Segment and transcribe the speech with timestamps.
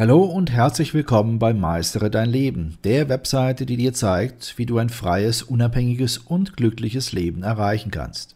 [0.00, 4.78] Hallo und herzlich willkommen bei Meistere dein Leben, der Webseite, die dir zeigt, wie du
[4.78, 8.34] ein freies, unabhängiges und glückliches Leben erreichen kannst.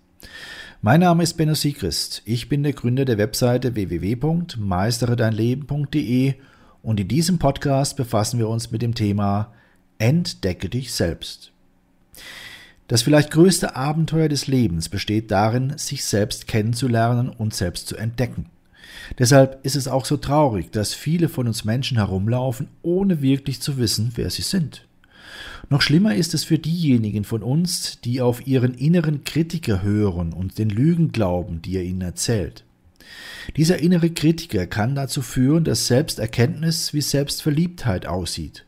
[0.82, 2.21] Mein Name ist Benno Siegrist.
[2.27, 6.35] Ich bin der Gründer der Webseite www.meisteredeinleben.de
[6.82, 9.51] und in diesem Podcast befassen wir uns mit dem Thema
[9.96, 11.51] Entdecke dich selbst.
[12.88, 18.51] Das vielleicht größte Abenteuer des Lebens besteht darin, sich selbst kennenzulernen und selbst zu entdecken.
[19.19, 23.78] Deshalb ist es auch so traurig, dass viele von uns Menschen herumlaufen, ohne wirklich zu
[23.78, 24.86] wissen, wer sie sind.
[25.70, 30.59] Noch schlimmer ist es für diejenigen von uns, die auf ihren inneren Kritiker hören und
[30.59, 32.64] den Lügen glauben, die er ihnen erzählt.
[33.56, 38.64] Dieser innere Kritiker kann dazu führen, dass Selbsterkenntnis wie Selbstverliebtheit aussieht.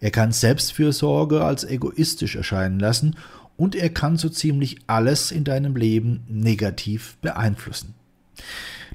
[0.00, 3.16] Er kann Selbstfürsorge als egoistisch erscheinen lassen
[3.56, 7.94] und er kann so ziemlich alles in deinem Leben negativ beeinflussen.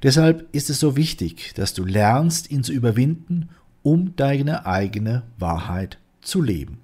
[0.03, 3.49] Deshalb ist es so wichtig, dass du lernst, ihn zu überwinden,
[3.81, 6.79] um deine eigene Wahrheit zu leben.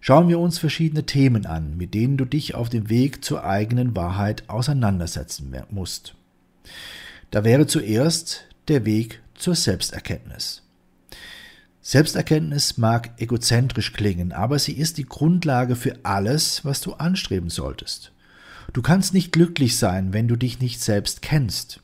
[0.00, 3.96] Schauen wir uns verschiedene Themen an, mit denen du dich auf dem Weg zur eigenen
[3.96, 6.14] Wahrheit auseinandersetzen musst.
[7.30, 10.62] Da wäre zuerst der Weg zur Selbsterkenntnis.
[11.82, 18.12] Selbsterkenntnis mag egozentrisch klingen, aber sie ist die Grundlage für alles, was du anstreben solltest.
[18.72, 21.80] Du kannst nicht glücklich sein, wenn du dich nicht selbst kennst.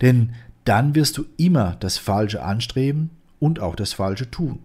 [0.00, 4.60] Denn dann wirst du immer das Falsche anstreben und auch das Falsche tun.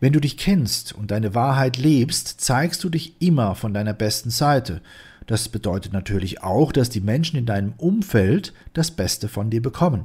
[0.00, 4.30] Wenn du dich kennst und deine Wahrheit lebst, zeigst du dich immer von deiner besten
[4.30, 4.80] Seite.
[5.26, 10.04] Das bedeutet natürlich auch, dass die Menschen in deinem Umfeld das Beste von dir bekommen.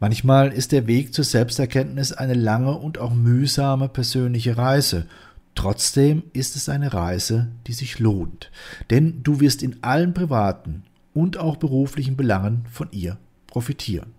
[0.00, 5.06] Manchmal ist der Weg zur Selbsterkenntnis eine lange und auch mühsame persönliche Reise,
[5.54, 8.50] Trotzdem ist es eine Reise, die sich lohnt,
[8.90, 14.12] denn du wirst in allen privaten und auch beruflichen Belangen von ihr profitieren.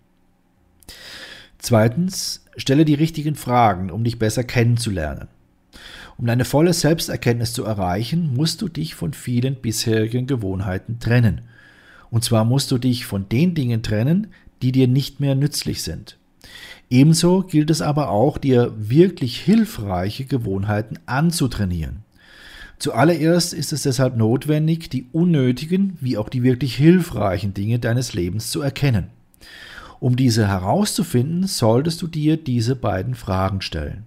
[1.58, 5.28] Zweitens, stelle die richtigen Fragen, um dich besser kennenzulernen.
[6.18, 11.42] Um deine volle Selbsterkenntnis zu erreichen, musst du dich von vielen bisherigen Gewohnheiten trennen.
[12.12, 14.28] Und zwar musst du dich von den Dingen trennen,
[14.62, 16.18] die dir nicht mehr nützlich sind.
[16.90, 22.04] Ebenso gilt es aber auch, dir wirklich hilfreiche Gewohnheiten anzutrainieren.
[22.80, 28.52] Zuallererst ist es deshalb notwendig, die unnötigen wie auch die wirklich hilfreichen Dinge deines Lebens
[28.52, 29.08] zu erkennen.
[30.00, 34.04] Um diese herauszufinden, solltest du dir diese beiden Fragen stellen.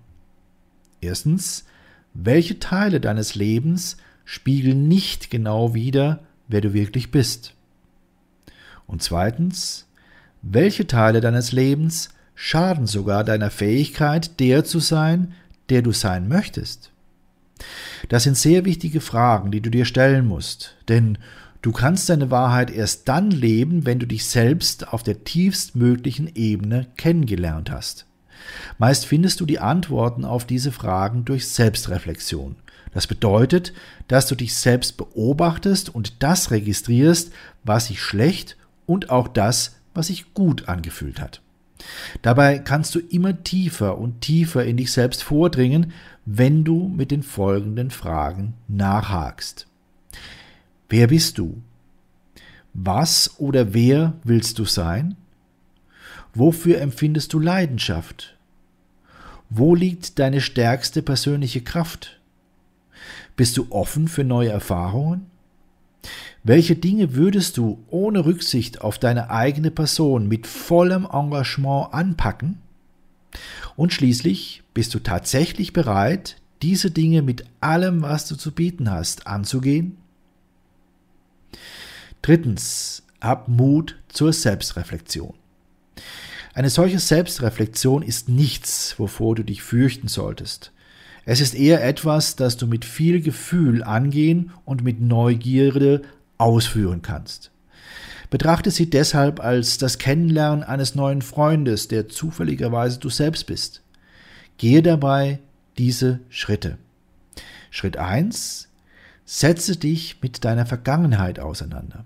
[1.01, 1.65] Erstens,
[2.13, 7.55] welche Teile deines Lebens spiegeln nicht genau wider, wer du wirklich bist?
[8.87, 9.87] Und zweitens,
[10.43, 15.35] welche Teile deines Lebens schaden sogar deiner Fähigkeit, der zu sein,
[15.69, 16.93] der du sein möchtest?
[18.09, 21.19] Das sind sehr wichtige Fragen, die du dir stellen musst, denn
[21.63, 26.87] du kannst deine Wahrheit erst dann leben, wenn du dich selbst auf der tiefstmöglichen Ebene
[26.97, 28.07] kennengelernt hast.
[28.79, 32.57] Meist findest du die Antworten auf diese Fragen durch Selbstreflexion.
[32.93, 33.73] Das bedeutet,
[34.09, 37.33] dass du dich selbst beobachtest und das registrierst,
[37.65, 41.41] was sich schlecht und auch das, was sich gut angefühlt hat.
[42.23, 45.93] Dabei kannst du immer tiefer und tiefer in dich selbst vordringen,
[46.25, 49.67] wenn du mit den folgenden Fragen nachhakst.
[50.89, 51.63] Wer bist du?
[52.73, 55.17] Was oder wer willst du sein?
[56.35, 58.37] Wofür empfindest du Leidenschaft?
[59.49, 62.21] Wo liegt deine stärkste persönliche Kraft?
[63.37, 65.31] Bist du offen für neue Erfahrungen?
[66.49, 72.59] Welche Dinge würdest du ohne Rücksicht auf deine eigene Person mit vollem Engagement anpacken?
[73.75, 79.27] Und schließlich bist du tatsächlich bereit, diese Dinge mit allem, was du zu bieten hast,
[79.27, 79.97] anzugehen?
[82.23, 85.34] Drittens, hab Mut zur Selbstreflexion.
[86.55, 90.71] Eine solche Selbstreflexion ist nichts, wovor du dich fürchten solltest.
[91.25, 96.03] Es ist eher etwas, das du mit viel Gefühl angehen und mit Neugierde
[96.39, 97.51] ausführen kannst.
[98.31, 103.83] Betrachte sie deshalb als das Kennenlernen eines neuen Freundes, der zufälligerweise du selbst bist.
[104.59, 105.39] Gehe dabei
[105.78, 106.78] diese Schritte.
[107.71, 108.69] Schritt 1.
[109.25, 112.05] Setze dich mit deiner Vergangenheit auseinander.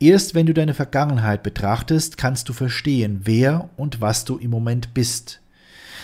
[0.00, 4.94] Erst wenn du deine Vergangenheit betrachtest, kannst du verstehen, wer und was du im Moment
[4.94, 5.40] bist.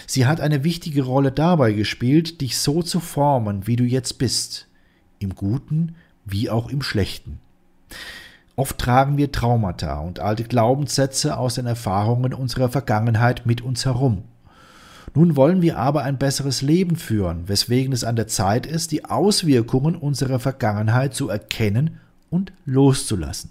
[0.07, 4.69] Sie hat eine wichtige Rolle dabei gespielt, dich so zu formen, wie du jetzt bist,
[5.19, 5.97] im Guten
[6.27, 7.41] wie auch im Schlechten.
[8.57, 14.25] Oft tragen wir Traumata und alte Glaubenssätze aus den Erfahrungen unserer Vergangenheit mit uns herum.
[15.15, 19.05] Nun wollen wir aber ein besseres Leben führen, weswegen es an der Zeit ist, die
[19.05, 23.51] Auswirkungen unserer Vergangenheit zu erkennen und loszulassen.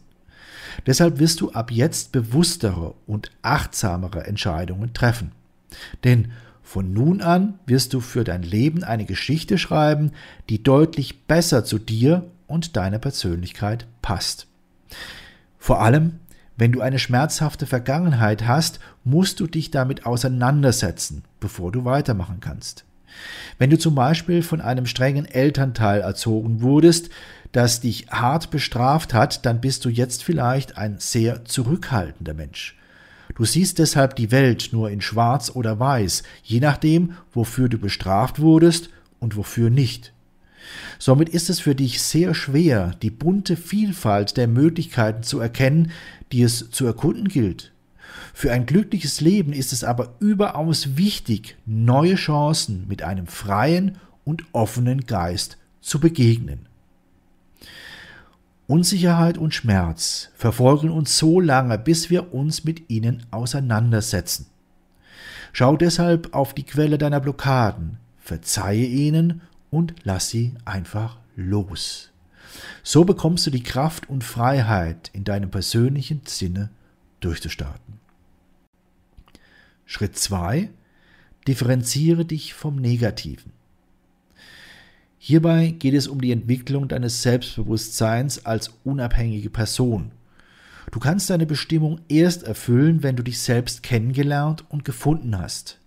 [0.86, 5.32] Deshalb wirst du ab jetzt bewusstere und achtsamere Entscheidungen treffen.
[6.04, 6.32] Denn
[6.64, 10.12] von nun an wirst du für dein Leben eine Geschichte schreiben,
[10.50, 14.48] die deutlich besser zu dir und deiner Persönlichkeit passt.
[15.58, 16.20] Vor allem,
[16.58, 22.86] wenn du eine schmerzhafte Vergangenheit hast, musst du dich damit auseinandersetzen, bevor du weitermachen kannst.
[23.58, 27.10] Wenn du zum Beispiel von einem strengen Elternteil erzogen wurdest,
[27.52, 32.78] das dich hart bestraft hat, dann bist du jetzt vielleicht ein sehr zurückhaltender Mensch.
[33.36, 38.40] Du siehst deshalb die Welt nur in schwarz oder weiß, je nachdem, wofür du bestraft
[38.40, 38.90] wurdest
[39.20, 40.14] und wofür nicht.
[41.00, 45.92] Somit ist es für dich sehr schwer, die bunte Vielfalt der Möglichkeiten zu erkennen,
[46.32, 47.72] die es zu erkunden gilt.
[48.34, 54.44] Für ein glückliches Leben ist es aber überaus wichtig, neue Chancen mit einem freien und
[54.52, 56.68] offenen Geist zu begegnen.
[58.68, 64.48] Unsicherheit und Schmerz verfolgen uns so lange, bis wir uns mit ihnen auseinandersetzen.
[65.54, 69.42] Schau deshalb auf die Quelle deiner Blockaden, verzeihe ihnen
[69.76, 72.10] und lass sie einfach los.
[72.82, 76.70] So bekommst du die Kraft und Freiheit, in deinem persönlichen Sinne
[77.20, 78.00] durchzustarten.
[79.86, 80.70] Schritt 2.
[81.46, 83.52] Differenziere dich vom Negativen.
[85.18, 90.12] Hierbei geht es um die Entwicklung deines Selbstbewusstseins als unabhängige Person.
[90.92, 95.80] Du kannst deine Bestimmung erst erfüllen, wenn du dich selbst kennengelernt und gefunden hast.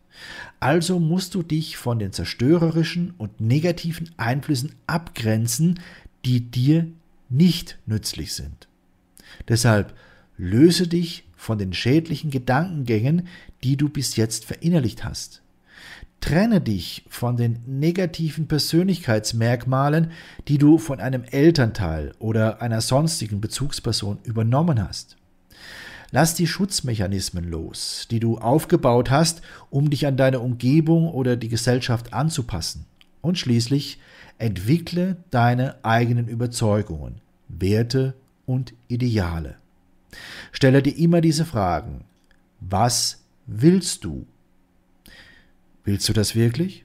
[0.60, 5.80] Also musst du dich von den zerstörerischen und negativen Einflüssen abgrenzen,
[6.24, 6.86] die dir
[7.28, 8.68] nicht nützlich sind.
[9.48, 9.94] Deshalb
[10.36, 13.28] löse dich von den schädlichen Gedankengängen,
[13.62, 15.42] die du bis jetzt verinnerlicht hast.
[16.20, 20.10] Trenne dich von den negativen Persönlichkeitsmerkmalen,
[20.48, 25.17] die du von einem Elternteil oder einer sonstigen Bezugsperson übernommen hast.
[26.10, 31.48] Lass die Schutzmechanismen los, die du aufgebaut hast, um dich an deine Umgebung oder die
[31.48, 32.86] Gesellschaft anzupassen.
[33.20, 33.98] Und schließlich
[34.38, 37.16] entwickle deine eigenen Überzeugungen,
[37.48, 38.14] Werte
[38.46, 39.56] und Ideale.
[40.52, 42.04] Stelle dir immer diese Fragen.
[42.60, 44.26] Was willst du?
[45.84, 46.84] Willst du das wirklich?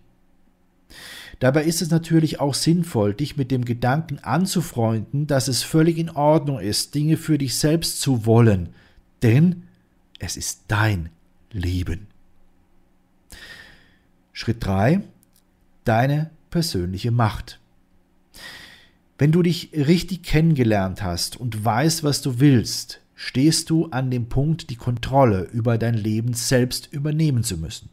[1.40, 6.10] Dabei ist es natürlich auch sinnvoll, dich mit dem Gedanken anzufreunden, dass es völlig in
[6.10, 8.69] Ordnung ist, Dinge für dich selbst zu wollen,
[9.24, 9.64] denn
[10.20, 11.10] es ist dein
[11.52, 12.08] Leben.
[14.31, 15.02] Schritt 3.
[15.86, 17.60] Deine persönliche Macht.
[19.18, 24.28] Wenn du dich richtig kennengelernt hast und weißt, was du willst, stehst du an dem
[24.28, 27.90] Punkt, die Kontrolle über dein Leben selbst übernehmen zu müssen.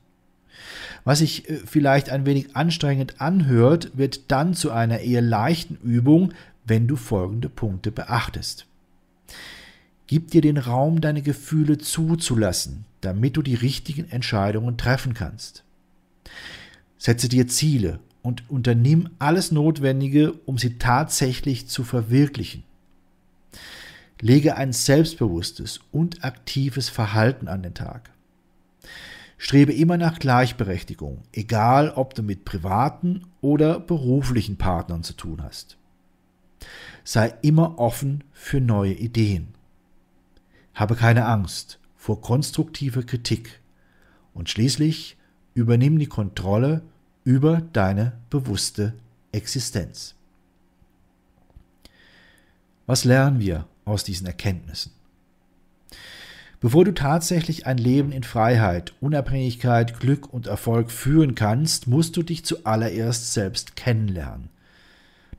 [1.04, 6.32] Was sich äh, vielleicht ein wenig anstrengend anhört, wird dann zu einer eher leichten Übung,
[6.64, 8.66] wenn du folgende Punkte beachtest.
[10.10, 15.62] Gib dir den Raum, deine Gefühle zuzulassen, damit du die richtigen Entscheidungen treffen kannst.
[16.98, 22.64] Setze dir Ziele und unternimm alles Notwendige, um sie tatsächlich zu verwirklichen.
[24.20, 28.10] Lege ein selbstbewusstes und aktives Verhalten an den Tag.
[29.38, 35.76] Strebe immer nach Gleichberechtigung, egal ob du mit privaten oder beruflichen Partnern zu tun hast.
[37.04, 39.54] Sei immer offen für neue Ideen.
[40.74, 43.60] Habe keine Angst vor konstruktiver Kritik
[44.34, 45.16] und schließlich
[45.54, 46.82] übernimm die Kontrolle
[47.24, 48.94] über deine bewusste
[49.32, 50.14] Existenz.
[52.86, 54.92] Was lernen wir aus diesen Erkenntnissen?
[56.60, 62.22] Bevor du tatsächlich ein Leben in Freiheit, Unabhängigkeit, Glück und Erfolg führen kannst, musst du
[62.22, 64.50] dich zuallererst selbst kennenlernen.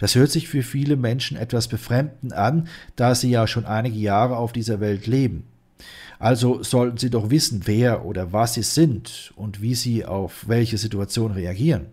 [0.01, 4.35] Das hört sich für viele Menschen etwas befremdend an, da sie ja schon einige Jahre
[4.37, 5.43] auf dieser Welt leben.
[6.17, 10.79] Also sollten sie doch wissen, wer oder was sie sind und wie sie auf welche
[10.79, 11.85] Situation reagieren.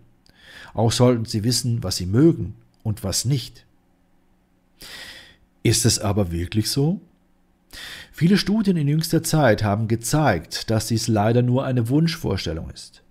[0.73, 3.67] Auch sollten sie wissen, was sie mögen und was nicht.
[5.61, 7.01] Ist es aber wirklich so?
[8.11, 13.03] Viele Studien in jüngster Zeit haben gezeigt, dass dies leider nur eine Wunschvorstellung ist.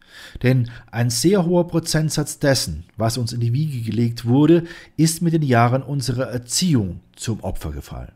[0.42, 4.64] Denn ein sehr hoher Prozentsatz dessen, was uns in die Wiege gelegt wurde,
[4.96, 8.12] ist mit den Jahren unserer Erziehung zum Opfer gefallen.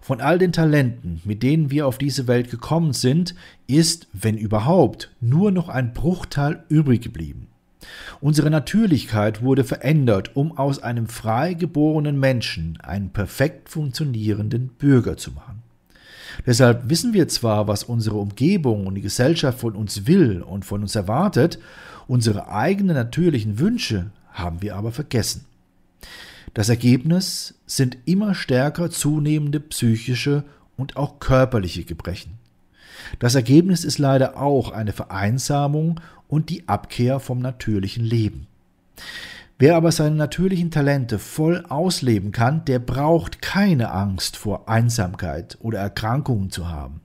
[0.00, 3.34] Von all den Talenten, mit denen wir auf diese Welt gekommen sind,
[3.66, 7.48] ist, wenn überhaupt, nur noch ein Bruchteil übrig geblieben.
[8.20, 15.32] Unsere Natürlichkeit wurde verändert, um aus einem frei geborenen Menschen einen perfekt funktionierenden Bürger zu
[15.32, 15.62] machen.
[16.44, 20.82] Deshalb wissen wir zwar, was unsere Umgebung und die Gesellschaft von uns will und von
[20.82, 21.58] uns erwartet,
[22.06, 25.44] unsere eigenen natürlichen Wünsche haben wir aber vergessen.
[26.54, 30.44] Das Ergebnis sind immer stärker zunehmende psychische
[30.76, 32.32] und auch körperliche Gebrechen.
[33.18, 38.46] Das Ergebnis ist leider auch eine Vereinsamung und die Abkehr vom natürlichen Leben.
[39.58, 45.78] Wer aber seine natürlichen Talente voll ausleben kann, der braucht keine Angst vor Einsamkeit oder
[45.78, 47.00] Erkrankungen zu haben.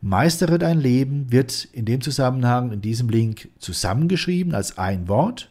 [0.00, 5.50] Meistere dein Leben wird in dem Zusammenhang in diesem Link zusammengeschrieben als ein Wort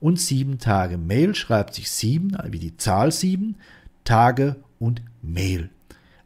[0.00, 3.56] und sieben Tage Mail schreibt sich sieben, wie die Zahl sieben,
[4.04, 5.70] Tage und Mail.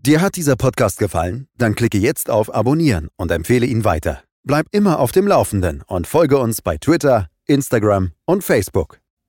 [0.06, 1.46] Dir hat dieser Podcast gefallen?
[1.58, 4.22] Dann klicke jetzt auf Abonnieren und empfehle ihn weiter.
[4.44, 8.98] Bleib immer auf dem Laufenden und folge uns bei Twitter, Instagram und Facebook.